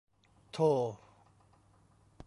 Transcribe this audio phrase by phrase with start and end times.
[0.55, 0.67] โธ่